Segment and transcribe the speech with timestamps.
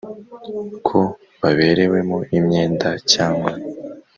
[0.87, 0.99] Ko
[1.41, 3.51] baberewemo imyenda cyangwa